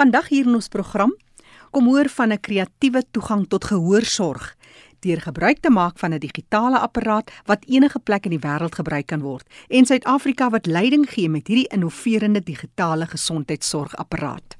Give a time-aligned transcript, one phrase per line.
[0.00, 1.10] Vandag hier in ons program
[1.76, 4.56] kom hoor van 'n kreatiewe toegang tot gehoorsorg
[5.04, 9.06] deur gebruik te maak van 'n digitale apparaat wat enige plek in die wêreld gebruik
[9.06, 14.56] kan word en Suid-Afrika wat leiding gee met hierdie innoverende digitale gesondheidsorgapparaat.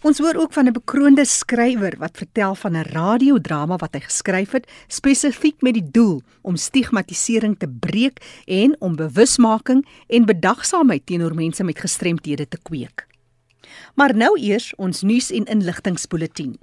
[0.00, 4.52] Ons hoor ook van 'n bekroonde skrywer wat vertel van 'n radiodrama wat hy geskryf
[4.52, 11.34] het spesifiek met die doel om stigmatisering te breek en om bewusmaking en bedagsaamheid teenoor
[11.34, 13.12] mense met gestremthede te kweek.
[13.94, 16.58] Maar nou eers ons nuus en inligtingspulsatie.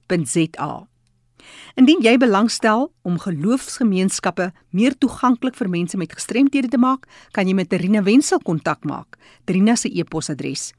[0.07, 0.87] erika@ncpd.org.za.
[1.75, 7.53] Indien jy belangstel om geloofsgemeenskappe meer toeganklik vir mense met gestremthede te maak, kan jy
[7.53, 9.17] met Terina Wenzel kontak maak.
[9.45, 10.73] Terina se e-posadres: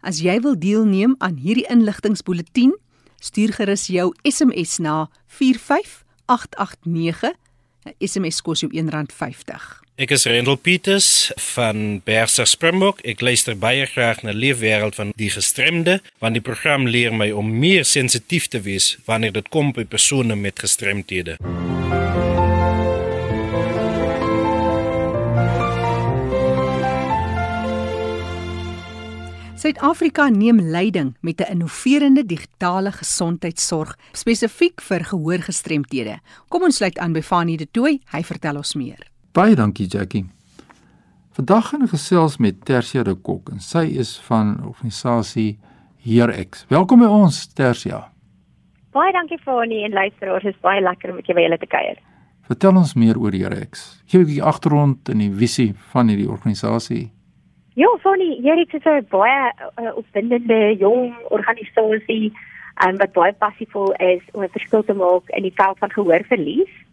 [0.00, 2.72] As jy wil deelneem aan hierdie inligtingspulsatie,
[3.18, 7.32] stuur gerus jou SMS na 45889
[7.98, 9.87] SMS kos jou R1.50.
[9.98, 13.00] Ek is Rendel Pieters van Berser Springbok.
[13.02, 17.48] Ek luister baie graag na Leefwêreld van die gestremde, want die program leer my om
[17.50, 21.34] meer sensitief te wees wanneer dit kom by persone met gestremthede.
[29.58, 36.20] Suid-Afrika neem leiding met 'n innoverende digitale gesondheidsorg spesifiek vir gehoorgestremthede.
[36.48, 39.17] Kom ons sluit aan by Fanie De Tooy, hy vertel ons meer.
[39.32, 40.24] Baie dankie Jackie.
[41.36, 45.58] Vandag gaan ek gesels met Tersia de Kok en sy is van organisasie
[46.00, 46.64] HeerX.
[46.72, 48.06] Welkom by ons Tersia.
[48.96, 52.00] Baie dankie Fanie en luisteraars, dit is baie lekker om met julle te kuier.
[52.48, 54.00] Vertel ons meer oor HeerX.
[54.08, 57.12] Gee 'n bietjie agtergrond en die visie van hierdie organisasie.
[57.76, 62.32] Ja, Fanny, hierdie is 'n baie uh, opwindende jong organisasie
[62.80, 66.87] um, wat baie passievol is om 'n verskil te maak in die veld van gehoorverlies.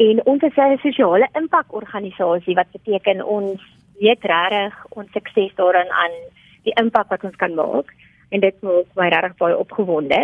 [0.00, 3.60] En ons is 'n sosiale impak-organisasie wat beteken ons
[3.98, 6.14] weet regtig ons sukses daarin aan
[6.62, 7.88] die impak wat ons kan maak
[8.28, 10.20] en dit maak my regtig baie opgewonde.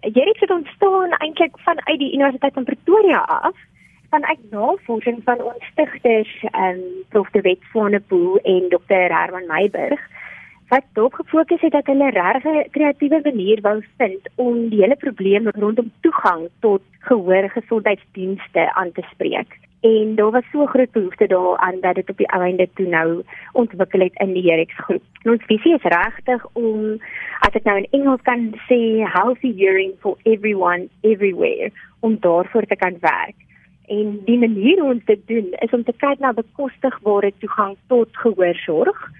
[0.00, 3.56] Hierdie het ontstaan eintlik vanuit die Universiteit van Pretoria af
[4.10, 10.00] vanuit navorsing van ons stigters ehm um, Prof Wet Swanepoel en Dr Herman Meiburg
[10.68, 14.96] wat daarop gefokus het dat hulle regtig 'n kreatiewe manier wou vind om die hele
[14.96, 19.58] probleem rondom toegang tot gehoor gesondheidsdienste aan te spreek.
[19.80, 23.22] En daar was so groot behoefte daaraan dat dit op die einde toe nou
[23.52, 25.02] ontwikkel het in die Herex groep.
[25.22, 27.00] En ons visie is regtig om
[27.38, 28.80] as ek nou in Engels kan sê
[29.16, 33.38] healthy hearing for everyone everywhere om daarvoor te kan werk.
[33.86, 38.08] En die manier hoe ons dit doen is om te kyk na bekostigbare toegang tot
[38.16, 39.10] gehoorsorg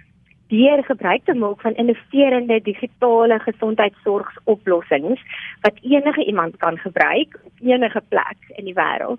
[0.49, 5.21] deur gebruik te maak van innoverende digitale gesondheidsorgoplossings
[5.61, 9.19] wat enige iemand kan gebruik enige plek in die wêreld.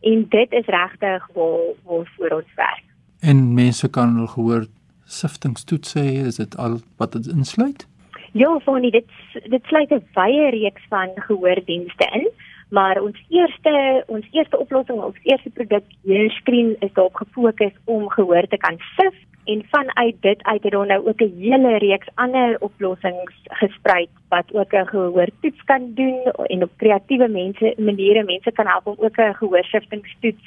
[0.00, 2.84] En dit is regtig waar waar voor ons werk.
[3.20, 4.66] En mense kan hulle gehoor
[5.04, 7.86] siftingstoets sê, is dit al wat dit insluit?
[8.32, 9.08] Ja, Fanie, dit
[9.48, 12.28] dit sluit 'n wye reeks van gehoordienste in
[12.70, 18.08] maar ons eerste ons eerste oplossing ons eerste produk hier skreen is daarop gefokus om
[18.10, 19.14] gehoor te kan sif.
[19.48, 24.54] En vanuit dit uit het ons nou ook 'n hele reeks ander oplossings gesprei wat
[24.54, 29.16] ook 'n gehoortoets kan doen en op kreatiewe mense maniere mense kan help om ook
[29.16, 30.46] 'n gehoorsiftingstoets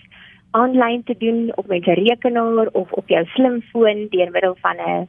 [0.52, 5.08] aanlyn te doen op 'n rekenaar of op jou slimfoon deur middel van 'n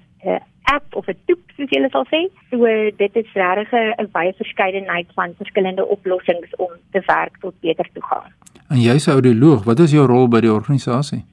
[0.63, 2.31] app of 'n toep soos jy sal sê.
[2.51, 2.67] So
[2.97, 8.33] dit is regtig 'n baie verskeidenheid van verskillende oplossings om te werk tot beter toegang.
[8.69, 11.25] En jy's 'n audioloog, wat is jou rol by die organisasie?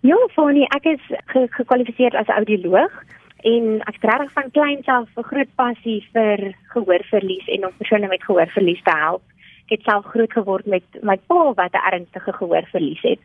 [0.00, 2.92] Ja, Fani, ek is ge gekwalifiseer as audioloog
[3.40, 8.08] en ek het regtig van kleins af 'n groot passie vir gehoorverlies en om persone
[8.08, 9.22] met gehoorverlies te help.
[9.64, 13.18] Ek het self groot geword met my pa wat 'n ernstige gehoorverlies het.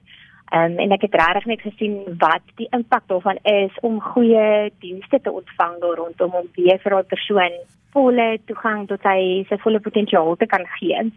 [0.50, 5.20] Um, en ek het regtig net gesien wat die impak daarvan is om goeie dienste
[5.22, 7.54] te ontvang rondom om weer vir 'n persoon
[7.94, 11.12] volle toegang tot sy se volle potensiaal te kan gee.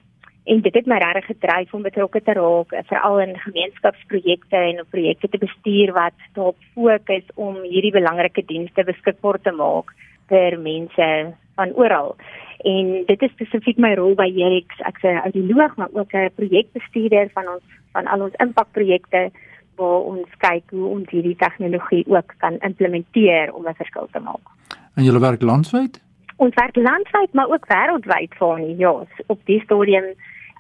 [0.45, 4.91] En dit het my regtig gedryf om betrokke te raak, veral in gemeenskapsprojekte en op
[4.91, 9.95] projekte te bestuur wat daarop fokus om hierdie belangrike dienste beskikbaar te maak
[10.29, 11.09] vir mense
[11.55, 12.17] van oral.
[12.59, 14.81] En dit is spesifiek my rol by Jerix.
[14.87, 17.63] Ek's 'n audioloog, maar ook 'n projekbestuurder van ons
[17.93, 19.31] van al ons impakprojekte
[19.77, 24.47] waar ons kyk hoe ons hierdie tegnologie ook kan implementeer om 'n verskil te maak.
[24.95, 26.01] En julle werk landwyd?
[26.37, 28.79] Ons werk landwyd, maar ook wêreldwyd vir ons.
[28.79, 28.93] Ja,
[29.27, 30.05] op die stadium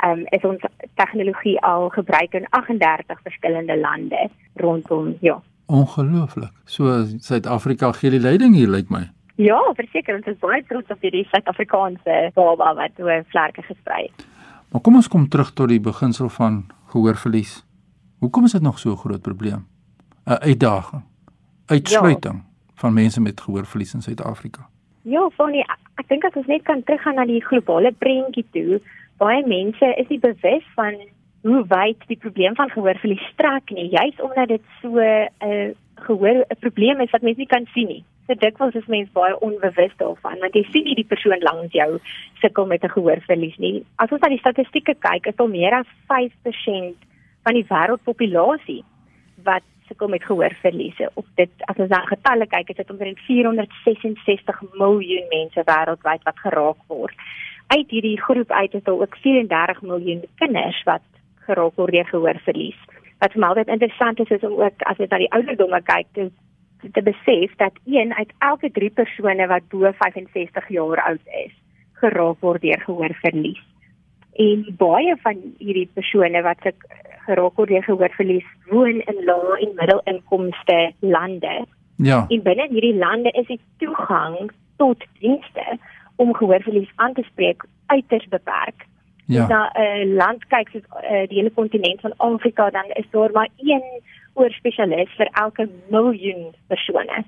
[0.04, 0.62] um, is ons
[0.94, 5.40] tegnologie al gebruik in 38 verskillende lande rondom ja.
[5.66, 6.50] Ongelooflik.
[6.64, 9.08] So Suid-Afrika gee die leiding hier lyk my.
[9.40, 14.26] Ja, verseker, ons is baie trots op hierdie Suid-Afrikaanse baba wat so vlerke gesprei het.
[14.72, 17.62] Maar kom ons kom terug tot die beginsel van gehoorverlies.
[18.20, 19.66] Hoekom is dit nog so 'n groot probleem?
[20.26, 21.02] 'n Uitdaging.
[21.66, 22.44] Uitsluiting ja.
[22.74, 24.68] van mense met gehoorverlies in Suid-Afrika.
[25.02, 28.80] Ja, Fanny, ek, ek dink as ons net kan teruggaan na die globale prentjie toe,
[29.18, 30.94] baie mense is nie bewus van
[31.42, 35.70] hoe wyd die probleem van gehoorverlies strek nie, juis omdat dit so 'n uh,
[36.06, 38.04] gehoor 'n probleem is wat mense nie kan sien nie.
[38.26, 41.98] So dikwels is mense baie onbewus daarvan, want jy sien nie die persoon langs jou
[42.40, 43.84] sukkel met 'n gehoorverlies nie.
[43.98, 46.96] As ons na die statistieke kyk, is al meer as 5%
[47.44, 48.84] van die wêreldpopulasie
[49.44, 51.10] wat sukkel met gehoorverliese.
[51.14, 56.38] Op dit as ons na getalle kyk, is dit omtrent 466 miljoen mense wêreldwyd wat
[56.38, 57.16] geraak word
[57.72, 61.04] uit hierdie groep uit is daar ook 34 miljoen kinders wat
[61.46, 62.78] geraak word deur gehoorverlies.
[63.18, 66.08] Wat vir my altyd interessant is is om ook as jy na die ouderdomme kyk
[66.16, 66.28] te
[66.92, 71.52] te besef dat een uit elke 3 persone wat bo 65 jaar oud is,
[71.92, 73.62] geraak word deur gehoorverlies.
[74.32, 76.72] En baie van hierdie persone wat se
[77.26, 81.66] geraak word deur gehoorverlies woon in lae en middelinkomste lande.
[81.96, 82.24] Ja.
[82.28, 85.78] En binne hierdie lande is die toegang tot dienste
[86.16, 88.86] om gehoorverlies aan te spreek uiters beperk.
[89.26, 89.46] Ja.
[89.46, 93.30] Na 'n uh, land kyk soos uh, die hele kontinent van Afrika dan is daar
[93.32, 93.84] maar een
[94.34, 97.24] oorspesialis vir elke miljoen persone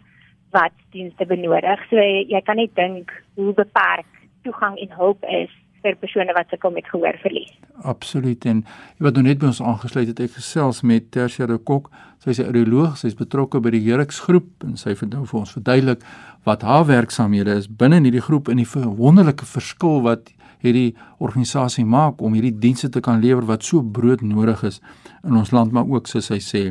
[0.55, 1.83] wat dienste benodig.
[1.91, 4.09] So jy kan net dink hoe beperk
[4.47, 5.53] toegang en hulp is
[5.85, 7.53] vir persone wat sukkel met gehoorverlies.
[7.85, 8.63] Absoluut en
[9.05, 11.91] wat nou net by ons aangesluit het, ek gesels met Tersia de Kok.
[12.25, 15.27] Sy is 'n audioloog, sy is betrokke by die Herix groep en sy het nou
[15.27, 16.01] vir ons verduidelik
[16.45, 21.85] wat haar werksamehede is binne in hierdie groep en die wonderlike verskil wat hierdie organisasie
[21.85, 24.81] maak om hierdie dienste te kan lewer wat so broodnodig is
[25.27, 26.63] in ons land maar ook soos hy sê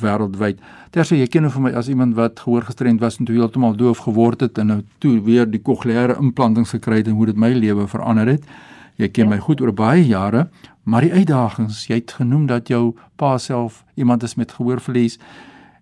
[0.00, 0.60] wêreldwyd.
[0.94, 3.76] Terwyl jy ken hom vir my as iemand wat gehoor gestremd was en toe heeltemal
[3.76, 7.36] doof geword het en nou toe weer die kokleaire implantings gekry het en hoe dit
[7.36, 8.46] my lewe verander het.
[8.98, 9.36] Jy ken ja.
[9.36, 10.48] my goed oor baie jare,
[10.82, 15.18] maar die uitdagings, jy het genoem dat jou pa self iemand is met gehoorverlies.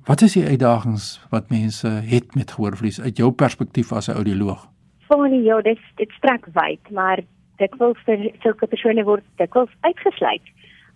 [0.07, 4.69] Wat is die uitdagings wat mense het met gehoorverlies uit jou perspektief as 'n audioloog?
[5.09, 7.23] Funny, ja, dit dit strek wyd, maar
[7.57, 10.45] dikwels vir sulke persone word dikwels uitgesluit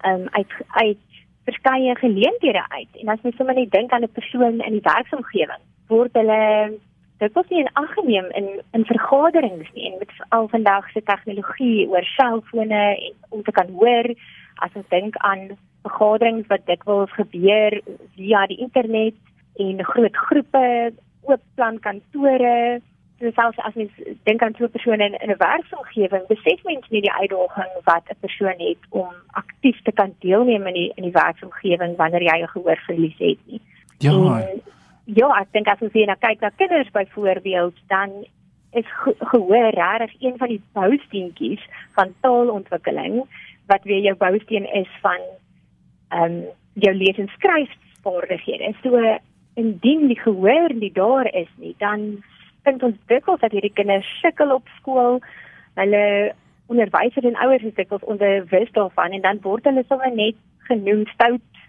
[0.04, 0.98] um, uit uit
[1.44, 2.92] verskeie geleenthede uit.
[3.02, 6.78] En as jy sommer net dink aan 'n persoon in die werksomgewing, word hulle
[7.20, 11.88] dikwels nie in ag geneem in in vergaderings nie en met al vandag se tegnologie
[11.88, 14.08] oor selfone en om te kan hoor
[14.64, 15.50] as ons dink aan
[15.82, 17.80] vergaderings wat dikwels gebeur
[18.16, 19.14] via die internet
[19.64, 20.92] en groot groepe
[21.28, 22.80] oop plan kantore
[23.20, 23.92] selfs as mens
[24.24, 28.04] dink aan so 'n persoon in, in 'n werksomgewing, besef mens nie die uitdaging wat
[28.08, 32.42] 'n persoon het om aktief te kan deelneem in die in die werksomgewing wanneer jy
[32.42, 33.60] 'n gehoorverlies het nie.
[33.98, 34.10] Ja.
[34.10, 34.62] En,
[35.04, 38.26] ja, ek dink as ons hier na kyk na kinders byvoorbeeld, dan
[38.72, 41.62] is ge gehoor regtig een van die bousteentjies
[41.92, 43.24] van taalontwikkeling
[43.66, 45.20] wat weer jou bousteen is van
[46.08, 48.74] ehm um, jou lees en skryfvaardighede.
[48.82, 49.18] So
[49.54, 52.22] indien die gehoor nie daar is nie, dan
[52.64, 55.20] vind ons dikwels dat hierdie kinders sukkel op skool.
[55.74, 56.32] Hulle
[56.70, 60.38] onderwysers en ouers is dikwels onderwys daarvan en dan word hulle sommer net
[60.68, 61.62] genoem stout.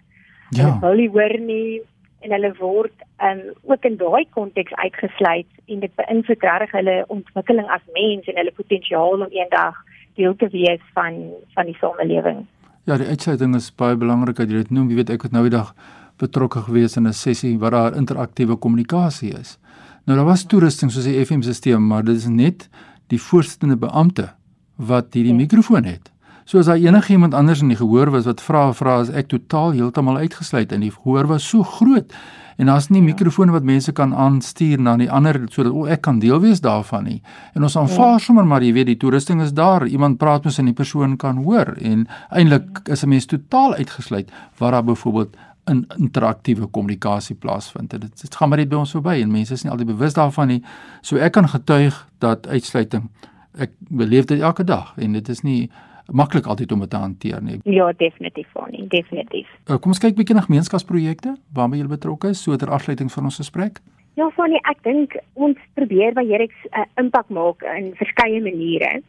[0.50, 0.66] Ja.
[0.66, 1.80] Hulle wil nie hoor nie
[2.22, 7.70] en hulle word um, ook in daai konteks uitgesluit en dit beïnvloed reg hulle ontwikkeling
[7.74, 9.80] as mens en hulle potensiaal om eendag
[10.20, 11.18] deel te wees van
[11.56, 12.44] van die samelewing.
[12.84, 14.90] Ja, die uitsluiting is baie belangrik dat jy dit noem.
[14.90, 15.74] Jy weet ek het nou die dag
[16.22, 19.58] betrokke gewees in 'n sessie waar daar interaktiewe kommunikasie is.
[20.04, 22.68] Nou daar was toerusting soos die FM stelsel, maar dit is net
[23.12, 24.32] die voorsittende beampte
[24.76, 25.38] wat hierdie ja.
[25.38, 26.10] mikrofoon het.
[26.44, 29.76] So as daar enigiemand anders in die gehoor was wat vra vra as ek totaal
[29.76, 32.10] heeltemal uitgesluit en die gehoor was so groot
[32.58, 33.06] en daar's nie ja.
[33.12, 37.06] mikrofone wat mense kan aanstuur na die ander sodat o ek kan deel wees daarvan
[37.06, 37.20] nie.
[37.54, 38.24] En ons aanvaar ja.
[38.26, 41.44] sommer maar jy weet die toerusting is daar, iemand praat mos en die persoon kan
[41.46, 45.36] hoor en eintlik is 'n mens totaal uitgesluit waar daar byvoorbeeld
[45.70, 47.90] 'n interaktiewe kommunikasie plaasvind.
[47.90, 50.48] Dit dit gaan maar net by ons verby en mense is nie altyd bewus daarvan
[50.48, 50.62] nie.
[51.00, 53.10] So ek kan getuig dat uitsluiting
[53.58, 55.70] ek beleef dit elke dag en dit is nie
[56.06, 57.60] maklik altyd om dit te hanteer nie.
[57.64, 59.48] Ja, definitief nie, definitief.
[59.68, 63.24] Uh, kom ons kyk bietjie na gemeenskapsprojekte waarmee jy betrokke is so ter afsluiting van
[63.24, 63.80] ons gesprek.
[64.14, 69.00] Ja, Fanny, ek dink ons probeer by Jerex 'n uh, impak maak in verskeie maniere.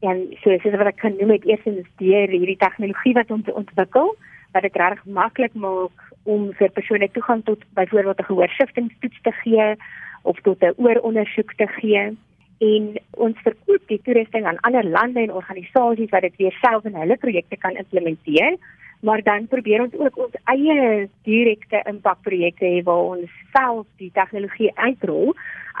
[0.00, 4.16] En so soos wat ek kan noem, het eerstens deur hierdie tegnologie wat ons ontwikkel,
[4.52, 9.76] wat dit reg maklik maak om vir persone toegang tot byvoorbeeld 'n gehoorsiftingstoets te gee
[10.22, 12.16] of tot 'n oorondersoek te gee
[12.58, 16.94] en ons verkoop die toerusting aan ander lande en organisasies wat dit weer self in
[16.94, 18.56] hulle projekte kan implementeer.
[19.00, 24.70] Maar dan probeer ons ook ons eie direkte impakprojekte hê waar ons self die tegnologie
[24.74, 25.34] uitrol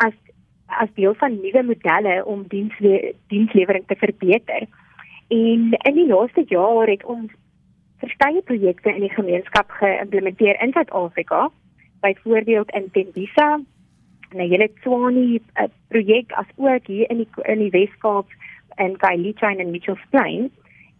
[0.06, 0.16] as
[0.66, 4.66] as deel van nuwe modelle om diensle dienslewering te verbeter.
[5.28, 7.30] En in die laaste jaar het ons
[8.02, 11.50] verskeie projekte in die gemeenskap geïmplementeer in Suid-Afrika,
[12.02, 13.60] byvoorbeeld in Tembisa,
[14.34, 18.26] 'n hele Tswane uh, projek as ook hier in die in die Weskaap
[18.76, 20.50] in Kailicha en Mitchells Plain.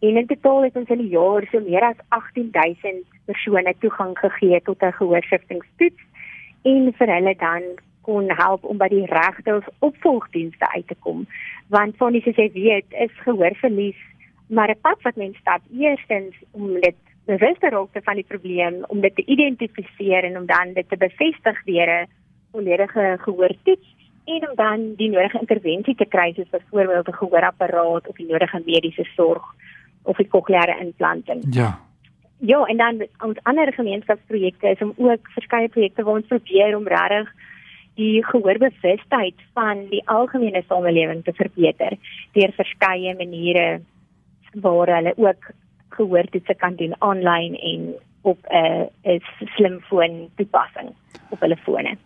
[0.01, 4.61] En in totaal het ons in die jaar so meer as 18000 persone toegang gegee
[4.63, 6.03] tot 'n gehoorsiftingstoets
[6.63, 7.63] en vir hulle dan
[8.03, 11.27] kon help om by die regte opvolgdienste uit te kom.
[11.69, 14.01] Want van die soos jy weet, is gehoorverlies
[14.53, 18.85] maar 'n pad wat mens stap eerstens om dit bewus te raak van die probleem,
[18.87, 22.09] om dit te identifiseer en om dan dit te bevestig deur 'n
[22.53, 23.89] volledige gehoortoets
[24.25, 28.63] en om dan die nodige intervensie te kry soos byvoorbeeld 'n gehoorapparaat of die nodige
[28.65, 29.45] mediese sorg
[30.03, 31.45] of 'n kokleaire implanting.
[31.51, 31.81] Ja.
[32.39, 36.87] Ja, en dan ons ander gemeenskapsprojekte is om ook verskeie projekte waar ons probeer om
[36.87, 37.33] regtig
[37.95, 41.97] die gehoorbewustheid van die algemene samelewing te verbeter
[42.33, 43.81] deur verskeie maniere
[44.61, 45.51] waar hulle ook
[45.89, 49.21] gehoortoetse kan doen aanlyn en op 'n uh, 'n
[49.57, 50.89] slimfoon toepassing
[51.31, 51.97] op hulle fone.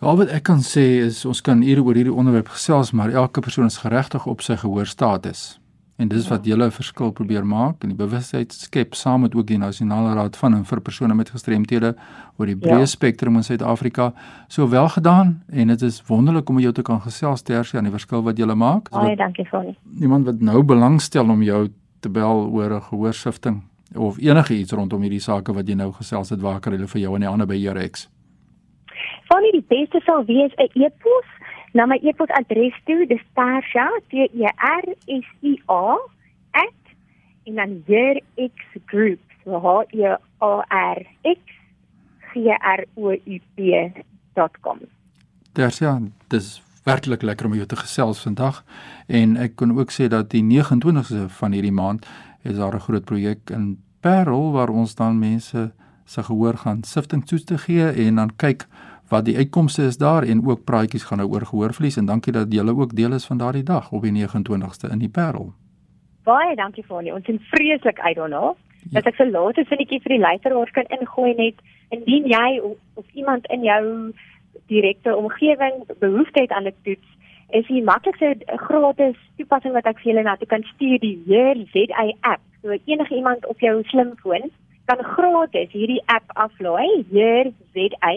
[0.00, 3.40] Al wat ek kan sê is ons kan hier oor hierdie onderwerp gesels, maar elke
[3.40, 5.60] persoon is geregtig op sy gehoorstatus.
[5.98, 9.58] En dis wat julle verskil probeer maak en die bewustheid skep saam met ook die
[9.58, 11.96] nasionale raad van en vir persone met gestremthede
[12.36, 12.86] oor die breë ja.
[12.86, 14.12] spektrum in Suid-Afrika.
[14.46, 17.90] So wel gedaan en dit is wonderlik om met jou te kan gesels tersie aan
[17.90, 18.92] die verskil wat julle maak.
[18.94, 19.74] Baie dankie Fanny.
[19.98, 21.66] Iemand wat nou belangstel om jou
[22.00, 23.62] te bel oor 'n gehoorsifting
[23.96, 27.00] of enige iets rondom hierdie sake wat jy nou gesels het, waar kan hulle vir
[27.00, 28.08] jou en die ander by Jerex?
[29.28, 31.28] van die beste sal wees 'n e-pos
[31.72, 35.98] na my e-posadres toe, dis Tarsha, T E R S I A
[36.52, 38.54] @ en dan hier X
[38.86, 40.54] Group, so H E A
[40.94, 41.40] R X
[42.32, 44.78] G R O U P.com.
[45.52, 48.62] Tarsha, dis werklik lekker om jou te gesels vandag
[49.20, 52.06] en ek kon ook sê dat die 29ste van hierdie maand
[52.44, 55.72] is daar 'n groot projek in Parel waar ons dan mense
[56.04, 58.66] se gehoor gaan sifting toets te gee en dan kyk
[59.08, 62.52] wat die uitkomste is daar en ook praatjies gaan nou oor gehoorverlies en dankie dat
[62.52, 65.52] julle ook deel is van daardie dag op die 29ste in die Parel.
[66.24, 67.10] Baie dankie vir ons.
[67.10, 68.54] Ons is vreeslik uit daarna.
[68.92, 71.56] Dat ek so laat is netjie vir die luisteraars kan ingooi net
[71.88, 74.12] indien jy of, of iemand in jou
[74.68, 77.08] direkte omgewing behoefte het aan 'n toets,
[77.50, 81.56] is die maklikste gratis toepassing wat ek vir julle na toe kan stuur die Heer
[81.72, 82.42] ZA app.
[82.62, 84.50] So enige iemand op jou slimfoon
[84.84, 88.14] kan gratis hierdie app aflaai, Heer ZA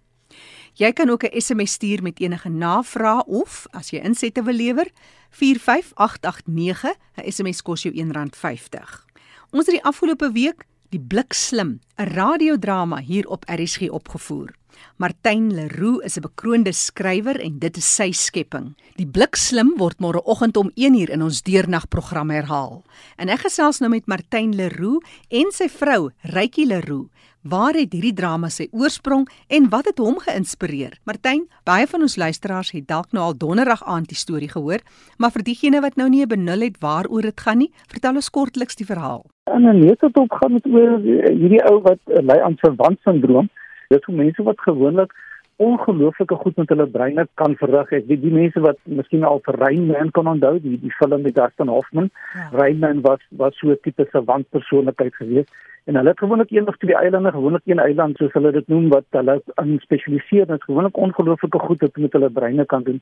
[0.75, 4.91] Jy kan ook 'n SMS stuur met enige navrae of as jy insette wil lewer,
[5.29, 6.95] 45889.
[7.15, 9.05] 'n SMS kos jou R1.50.
[9.51, 14.53] Ons het die afgelope week Die Blikslim, 'n radiodrama hier op RSG opgevoer.
[14.97, 18.75] Martin Leroux is 'n bekroonde skrywer en dit is sy skepping.
[18.95, 22.83] Die Blikslim word môreoggend om 1uur in ons deernagprogram herhaal.
[23.17, 27.09] En ek gesels nou met Martin Leroux en sy vrou, Rykie Leroux.
[27.45, 30.95] Waar het hierdie drama sy oorsprong en wat het hom geïnspireer?
[31.05, 34.81] Martin, baie van ons luisteraars het dalk nou al donderdag aand die storie gehoor,
[35.21, 38.29] maar vir diegene wat nou nie 'n benul het waaroor dit gaan nie, vertel ons
[38.29, 39.25] kortliks die verhaal.
[39.53, 43.49] En dan net het ook gaan met oor hierdie ou wat ly aan verwant sindroom.
[43.89, 45.13] Dit is vir mense wat gewoonlik
[45.57, 47.91] ongelooflike goed met hulle breine kan verrig.
[47.95, 51.21] Ek weet die mense wat miskien al vir Rain Man kan onthou, die die film
[51.23, 52.09] met Dustin Hoffman.
[52.33, 52.49] Ja.
[52.59, 55.49] Rain Man was was so 'n tipe savant persoonlikheid geweest
[55.85, 58.87] en hulle het gewoonlik een of twee eilande, gewoonlik een eiland soos hulle dit noem
[58.89, 63.01] wat hulle in spesialiseer en gewoonlik ongelooflike goed wat met hulle breine kan doen.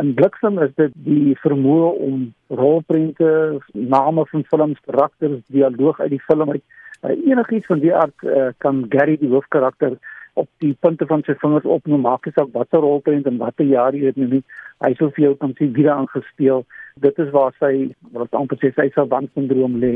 [0.00, 6.24] In Bliksem is dit die vermoë om rolprente, name van films, karakters, dialoog uit die
[6.26, 6.62] film uit
[7.02, 9.98] uh, enigiets van die aard uh, kan Gary die hoofkarakter
[10.40, 14.10] op die punte van sy vingers opnoem maak asof watter rolprent en watter jaar jy
[14.10, 14.42] dit nou nie.
[14.84, 16.64] Hy sou vir jou kan sien wie daar aangespeel.
[17.02, 17.72] Dit is waar sy
[18.16, 19.94] wat amper sê sy savant syndroom lê.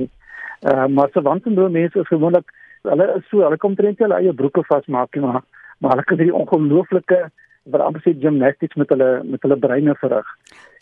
[0.62, 2.54] Uh, maar savant syndroom mense is gewoonlik
[2.87, 5.42] hulle is so hulle kom trend hulle eie broeke vasmaak maar
[5.78, 7.21] maar hulle kan hierdie ongelooflike
[7.73, 10.30] wat amper sê gymnastics met hulle met hulle breine verrig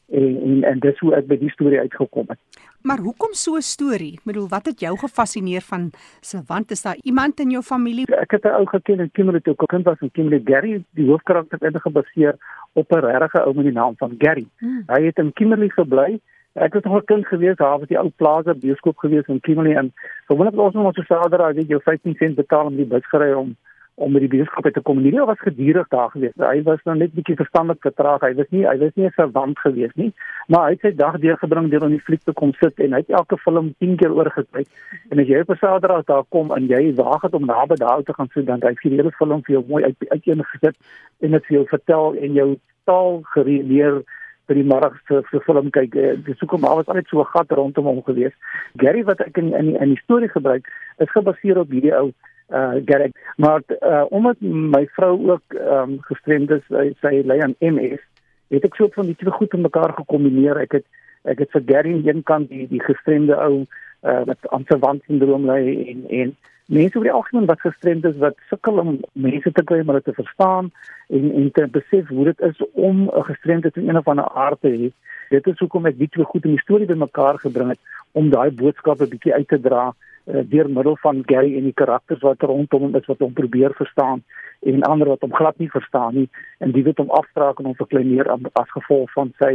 [0.08, 2.38] en en, en dis hoe ek by die storie uitgekom het.
[2.86, 4.12] Maar hoekom so 'n storie?
[4.12, 8.06] Ek bedoel, wat het jou gefassineer van se want is daar iemand in jou familie?
[8.06, 11.06] Ek het 'n ou geken in Kimberley toe ek kind was in Kimberley Gary, die
[11.06, 12.36] hoofkarakter het gebaseer
[12.72, 14.46] op 'n regte ou met die naam van Gary.
[14.58, 14.82] Hmm.
[14.86, 16.20] Hy het in Kimberley gebly.
[16.52, 19.40] Ek het nog 'n kind gewees, daar was die ou plaas op bioskoop gewees in
[19.40, 19.92] Kimberley en
[20.26, 21.08] gewoonlik was ons met ons
[21.38, 23.56] hy het jou 15 sent betaal om die bus gery om
[23.96, 24.98] om met die besigheid te kom.
[25.00, 26.34] Nie was gedurig daar gewees.
[26.36, 28.20] Hy was nou net bietjie verstandelik getraag.
[28.26, 30.12] Hy was nie hy was nie 'n verwant gewees nie,
[30.48, 33.00] maar hy het sy dag deurgebring deur in die fliek te kom sit en hy
[33.00, 34.68] het elke film 10 keer oorgekyk.
[35.10, 38.12] En as jy op Saterdag daar kom en jy waag het om naby daar te
[38.12, 40.76] gaan sit, dan hy vir die hele film vir jou mooi uit uiteen gesit
[41.20, 44.02] en dit vir jou vertel en jou taal geredeneer
[44.46, 45.96] vir die môre se se film kyk.
[45.96, 48.34] Eh, dis hoekom al was altyd so 'n gat rondom hom gewees.
[48.76, 50.66] Gary wat ek in in die, in die storie gebruik
[50.98, 52.12] is gebaseer op hierdie ou
[52.50, 57.40] uh Gareth maar uh omdat my vrou ook ehm um, gestremd is sy, sy ly
[57.40, 58.02] aan MS
[58.48, 60.60] het ek so van die twee goed in mekaar gekombineer.
[60.62, 60.86] Ek het
[61.26, 63.64] ek het vir Gary aan een kant die die gestremde ou
[64.06, 66.36] uh wat aan verwant syndroom ly en en
[66.66, 70.02] mense oor die algemeen wat gestremd is wat sukkel om mense te kry om hulle
[70.06, 70.70] te verstaan
[71.09, 74.61] en en te besef hoe dit is om 'n gestremdheid in een of ander aard
[74.61, 74.90] te hê.
[75.30, 77.80] Dit is hoekom ek die twee goed in die storie bymekaar gebring het
[78.12, 79.94] om daai boodskappe bietjie uit te dra
[80.26, 83.74] uh, deur middel van Gary en die karakters wat rondom hom is wat hom probeer
[83.74, 84.24] verstaan
[84.60, 87.78] en ander wat hom glad nie verstaan nie en die wat hom afstraak en hom
[87.78, 89.54] verkleineer as gevolg van sy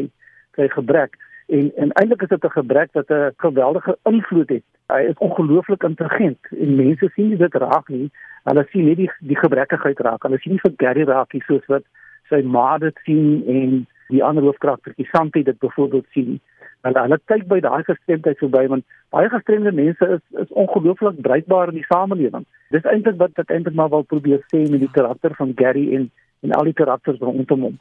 [0.55, 1.17] sy gebrek
[1.51, 4.63] en en eintlik is dit 'n gebrek wat 'n geweldige invloed het.
[4.87, 8.11] Hy is ongelooflik intelligent en mense sien dit raak nie.
[8.43, 10.23] Hulle sien nie die die gebrekkigheid raak.
[10.23, 11.83] Hulle sien nie vir Gary raak nie soos wat
[12.29, 16.39] sy ma dit sien en die ander hoofkaraktertjie Santi dit byvoorbeeld sien.
[16.87, 21.73] Hulle hulle kyk by daai gestremdheid verby want baie gestremde mense is is ongelooflik bruikbaar
[21.73, 22.45] in die samelewing.
[22.73, 26.09] Dis eintlik wat ek eintlik maar wil probeer sê met die karakter van Gary en
[26.41, 27.79] en al die karakters rondom hom.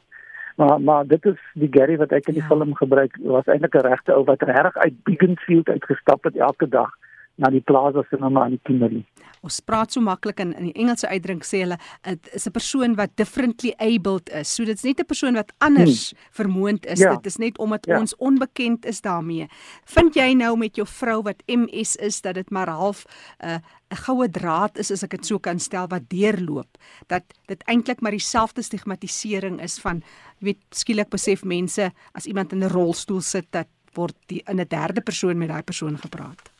[0.61, 2.49] Maar maar dit is die Gary wat ek in die ja.
[2.53, 6.91] film gebruik was eintlik 'n regte ou wat reg uit Beaconsfield uitgestap het elke dag
[7.35, 9.05] na die plaas as maar aan die kinderie.
[9.41, 12.95] Ons praat so maklik in in die Engelse uitdrukking sê hulle dit is 'n persoon
[12.95, 14.53] wat differently abled is.
[14.53, 16.19] So dit's net 'n persoon wat anders hmm.
[16.31, 16.99] vermoond is.
[16.99, 17.15] Ja.
[17.15, 17.99] Dit is net omdat ja.
[17.99, 19.47] ons onbekend is daarmee.
[19.85, 23.05] Vind jy nou met jou vrou wat MS is dat dit maar half
[23.39, 23.59] 'n uh,
[23.91, 26.77] 'n goue draad is as ek dit so kan stel wat deurloop
[27.07, 30.03] dat dit eintlik maar dieselfde stigmatisering is van
[30.39, 34.59] jy weet skielik besef mense as iemand in 'n rolstoel sit dat word die in
[34.59, 36.51] 'n derde persoon met daai persoon gepraat.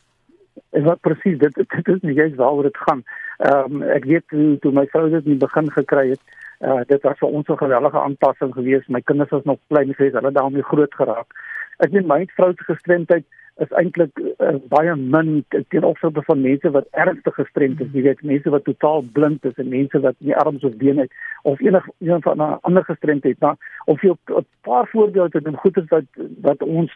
[0.72, 1.54] En wat presies dit
[1.84, 3.02] dit is juist waaroor dit gaan.
[3.38, 6.22] Ehm um, ek weet toe, toe my vrou dit in die begin gekry het,
[6.60, 8.88] uh, dit was vir ons 'n geweldige aanpassing geweest.
[8.88, 11.28] My kinders was nog klein geweest, hulle daarmee groot geraak.
[11.78, 13.24] Ek weet my vrou se gestremdheid
[13.56, 17.92] is eintlik uh, baie min teen opsigte van mense wat ernstig gestremd is.
[17.92, 21.12] Jy weet mense wat totaal blind is en mense wat nie arms of bene het
[21.42, 23.40] of enig een van 'n ander gestremdheid.
[23.40, 26.04] Maar of jy 'n paar voorbeelde te doen goed is wat
[26.40, 26.92] wat ons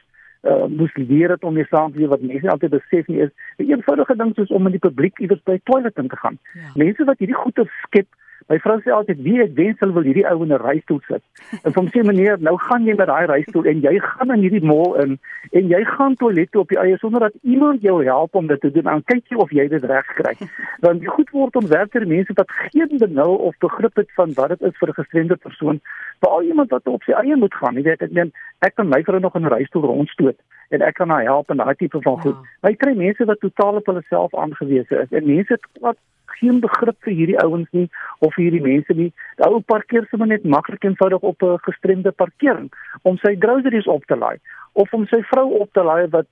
[0.46, 3.32] uh, moes leer het om mee saam te leef wat mense altyd besef nie is
[3.58, 6.38] 'n eenvoudige ding soos om in die publiek iewers by toilet in te gaan.
[6.54, 6.70] Ja.
[6.74, 8.08] Mense wat hierdie goeie skep
[8.48, 11.22] My vrou sê altyd, "Wie ek wens hulle wil hierdie ou in 'n reistool sit."
[11.64, 14.40] En vir hom sê meneer, "Nou gaan jy met daai reistool en jy gaan in
[14.40, 15.18] hierdie mall in
[15.52, 18.60] en jy gaan toilet toe op jou eie sonder dat iemand jou help om dit
[18.60, 18.82] te doen.
[18.82, 20.34] Dan kyk jy of jy dit reg kry."
[20.84, 24.48] Want die goed word ontwerp vir mense wat geen benul of begrip het van wat
[24.48, 25.80] dit is vir 'n gestremde persoon,
[26.20, 27.74] veral iemand wat op sy eie moet gaan.
[27.74, 30.36] Jy weet, ek meen, ek kan my vrou nog in 'n reistool rondstoot
[30.68, 32.36] en ek kan haar help en daai tipe van goed.
[32.62, 32.68] Ja.
[32.68, 35.98] Jy kry mense wat totaal op hulle self aangewese is en mense wat
[36.40, 39.12] geen begrip vir hierdie ouens nie of vir hierdie mense nie.
[39.38, 42.70] Die ou parkeer sommer net maklik eenvoudig op 'n gestremde parkering
[43.02, 44.38] om sy groceries op te laai
[44.72, 46.26] of om sy vrou op te laai wat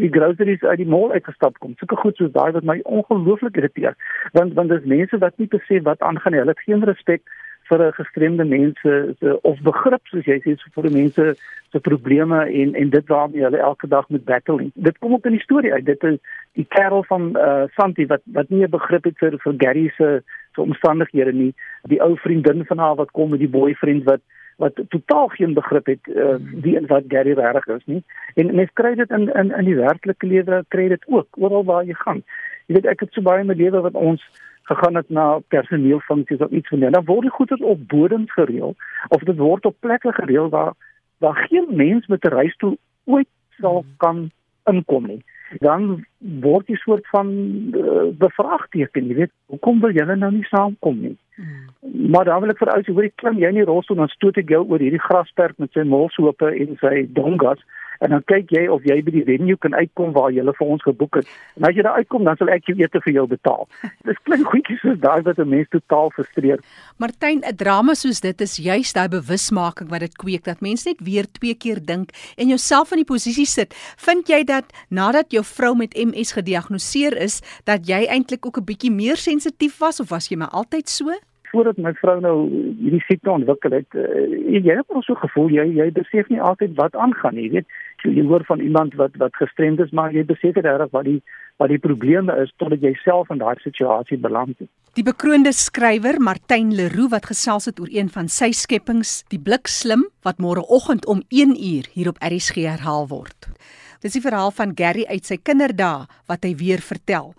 [0.00, 1.74] die groceries uit die mall uitgestap kom.
[1.78, 3.96] Sulke goed soos daai wat my ongelooflik irriteer.
[4.32, 6.40] Want want dis mense wat nie besef wat aangaan nie.
[6.40, 7.22] Hulle het geen respek
[7.68, 11.24] vir gestremde mense se of begrip soos jy sê vir die mense
[11.72, 14.70] se probleme en en dit waarmee hulle elke dag moet battle.
[14.74, 15.84] Dit kom ook in die storie uit.
[15.84, 16.16] Dit is
[16.52, 20.22] die kerel van uh Santi wat wat nie 'n begrip het vir vir Gary se
[20.54, 21.54] se omstandighede nie.
[21.82, 24.20] Die ou vriendin van haar wat kom met die boyfriend wat
[24.56, 28.02] wat totaal geen begrip het uh wie en wat Gary regtig is nie.
[28.34, 31.84] En mens kry dit in in in die werklike lewe kry dit ook oral waar
[31.84, 32.22] jy gaan.
[32.66, 34.24] Jy weet ek het so baie in my lewe wat ons
[34.68, 36.92] gegaan het na personeelfunksies of iets van dit.
[36.92, 38.76] Dan word die goeder op bodems gereël
[39.08, 40.72] of dit word op plekke gereël waar
[41.18, 43.28] waar geen mens met 'n reistool ooit
[43.60, 44.30] sal kan
[44.64, 45.22] inkom nie.
[45.58, 47.28] Dan word jy soort van
[47.74, 51.16] uh, bevraagteken, jy weet, hoekom wil julle nou nie saamkom nie?
[51.34, 52.10] Hmm.
[52.10, 54.12] Maar dan wil ek vir ou sê, hoor jy klim jy in die rolstoel dan
[54.12, 57.64] stoot ek jou oor hierdie grasperk met sy molsope en sy dongas
[58.00, 60.82] en dan kyk jy of jy by die venue kan uitkom waar jy vir ons
[60.82, 61.26] geboek het.
[61.56, 63.68] En as jy daar uitkom, dan sal ek jou ete vir jou betaal.
[64.08, 66.60] Dis klein goedjies soos daai wat 'n mens totaal frustreer.
[66.98, 71.00] Martyn, 'n drama soos dit is juist daai bewusmaking wat dit kweek dat mense net
[71.00, 73.74] weer twee keer dink en jouself in die posisie sit.
[73.96, 78.64] Vind jy dat nadat jou vrou met MS gediagnoseer is, dat jy eintlik ook 'n
[78.64, 81.10] bietjie meer sensitief was of was jy maar altyd so?
[81.50, 82.36] Voordat my vrou nou
[82.78, 84.06] hierdie siekte ontwikkel het, uh,
[84.48, 87.66] jy het ook so gevoel jy jy besef nie altyd wat aangaan nie, weet
[88.04, 91.20] jy, jy hoor van iemand wat wat gestremd is, maar jy besef regtig wat die
[91.58, 94.70] wat die probleme is totdat jy self in daai situasie beland het.
[94.98, 100.06] Die bekroonde skrywer Martin Leroux wat gesels het oor een van sy skepings, die blikslim
[100.26, 103.50] wat môreoggend om 1 uur hier op RSG herhaal word.
[103.98, 107.32] Dis die verhaal van Gary uit sy kinderdae wat hy weer vertel.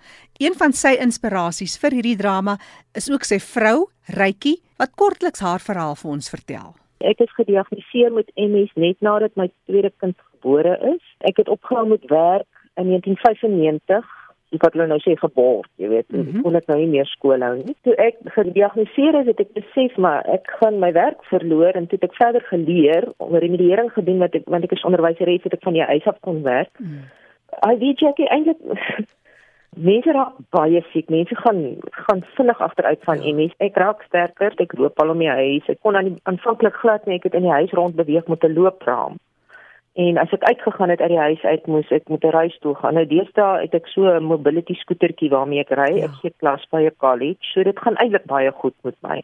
[0.43, 2.58] Een van sy inspirasies vir hierdie drama
[3.00, 6.74] is ook sy vrou, Rykie, wat kortliks haar verhaal vir ons vertel.
[7.00, 11.04] Ek is gediagnoseer met MS net nadat my tweede kind gebore is.
[11.24, 14.04] Ek het opgehou met werk in 1995
[14.50, 16.42] ek het nou sê geboor, jy weet, mm -hmm.
[16.42, 17.76] kon ek nou nie meer skool hou nie.
[17.86, 22.00] Toe ek gediagnoseer is, het ek besef maar ek gaan my werk verloor en toe
[22.02, 25.64] het ek verder geleer om remediering gedoen wat ek want ek is onderwyser het ek
[25.64, 26.74] van die huis af kon werk.
[26.80, 27.06] Mm.
[27.60, 28.58] Al die Jackie eintlik
[29.90, 31.10] mense raak baie siek.
[31.10, 33.34] Mense gaan gaan vinnig agteruit van ja.
[33.34, 33.54] MS.
[33.58, 35.70] Ek raak sterker, ek loop al om die huis.
[35.70, 39.18] Ek kon aanvanklik glad nie, ek het in die huis rond beweeg met 'n loopraam.
[39.93, 42.75] En as ek uitgegaan het uit die huis uit moes ek met 'n reis toe
[42.75, 42.93] gaan.
[42.93, 45.97] Nou deesdae het ek so 'n mobility skootertjie waarmee ek ry.
[45.97, 46.06] Ja.
[46.06, 47.41] Ek gee klas by 'n college.
[47.41, 49.23] So dit gaan eintlik baie goed met my.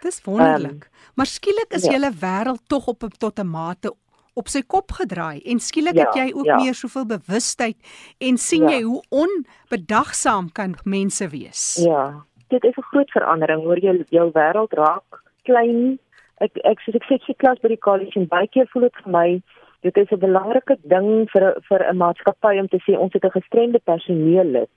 [0.00, 0.84] Dis wonderlik.
[0.84, 1.92] Um, maar skielik is ja.
[1.92, 3.92] julle wêreld tog op tot 'n mate
[4.34, 6.56] op sy kop gedraai en skielik ja, het jy ook ja.
[6.56, 7.76] meer soveel bewustheid
[8.18, 8.76] en sien ja.
[8.76, 11.84] jy hoe onbedagsaam kan mense wees.
[11.84, 12.24] Ja.
[12.48, 15.98] Dit is 'n groot verandering oor jou jou wêreld raak klein.
[16.38, 19.12] Ek ek sê ek sit klas by die college en baie keer voel dit vir
[19.12, 19.42] my
[19.82, 23.38] dit is 'n belangrike ding vir vir 'n maatskappy om te sê ons het 'n
[23.38, 24.76] gestremde personeellid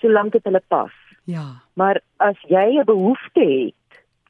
[0.00, 0.92] solank dit hulle pas.
[1.24, 1.44] Ja.
[1.74, 3.74] Maar as jy 'n behoefte het,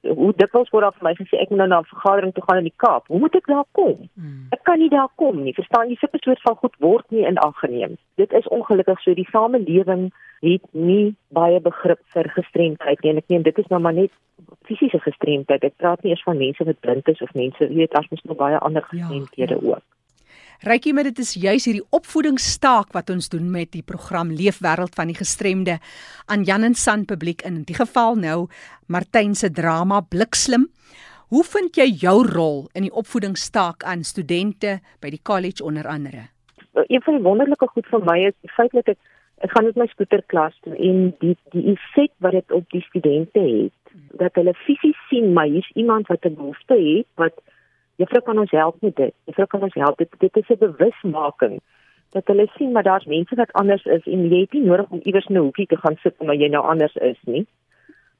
[0.03, 2.59] hoe dikwels word daar vir my gesê ek moet nou na 'n vergadering toe gaan
[2.59, 3.07] in die Kaap.
[3.07, 4.09] Hoe moet ek daar kom?
[4.15, 4.47] Hmm.
[4.51, 5.55] Ek kan nie daar kom nie.
[5.55, 5.97] Verstaan jy?
[5.97, 7.97] Sulke soort van goed word nie in ag geneem.
[8.15, 13.17] Dit is ongelukkig so die samelewing het nie baie begrip vir gestremdheid nie.
[13.17, 14.11] Ek meen dit is nou maar net
[14.63, 15.65] fisiese gestremdheid.
[15.65, 18.37] Ek praat nie eers van mense wat blind is of mense weet as mens nog
[18.37, 19.69] baie ander ja, gestremdhede ja, ja.
[19.69, 19.98] ook.
[20.67, 25.07] Rykie, maar dit is juis hierdie opvoedingsstaak wat ons doen met die program Leefwêreld van
[25.07, 25.77] die gestremde
[26.27, 28.49] aan Jan en San publiek in die geval nou
[28.91, 30.67] Martyn se drama Blikslim.
[31.31, 36.27] Hoe vind jy jou rol in die opvoedingsstaak aan studente by die college onder andere?
[36.89, 38.99] Een van die wonderlike goed vir my is die feit dat ek
[39.47, 43.45] ek gaan met my skooterklas toe en die die effek wat dit op die studente
[43.47, 47.39] het dat hulle fisies sien maar hier's iemand wat 'n behoefte het wat
[47.99, 49.15] Juffrou kan ons help met dit.
[49.27, 49.99] Juffrou kan ons help.
[49.99, 51.59] Dit, dit is 'n bewusmaking
[52.15, 55.01] dat hulle sien maar daar's mense wat anders is en jy het nie nodig om
[55.03, 57.47] iewers in 'n hoekie te gaan sit omdat jy nou anders is nie.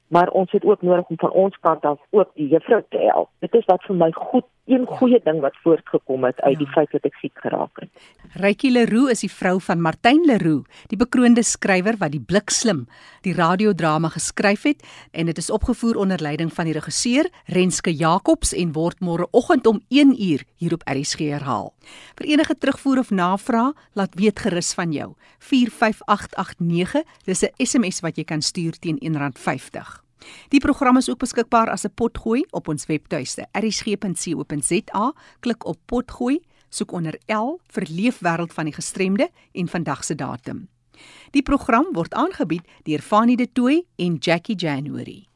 [0.09, 3.29] Maar ons het ook nodig om van ons kant af ook die juffrou te help.
[3.39, 6.59] Dit is wat vir my goed een goeie ding wat voortgekom het uit ja.
[6.59, 7.89] die feit dat ek siek geraak het.
[8.37, 12.83] Rykie Leroux is die vrou van Martin Leroux, die bekroonde skrywer wat die Blikslim,
[13.25, 18.53] die radiodrama geskryf het en dit is opgevoer onder leiding van die regisseur Renske Jacobs
[18.53, 21.73] en word môreoggend om 1uur hier op RSG herhaal.
[22.19, 25.15] Vir enige terugvoer of navraag, laat weet gerus van jou.
[25.39, 30.08] 45889, dis 'n SMS wat jy kan stuur teen R1.50.
[30.49, 35.13] Die program is ook beskikbaar as 'n potgooi op ons webtuiste erisg.co.za.
[35.39, 40.67] Klik op potgooi, soek onder L vir leefwêreld van die gestremde en vandag se datum.
[41.31, 45.28] Die program word aangebied deur Fanie De Tooy en Jackie January.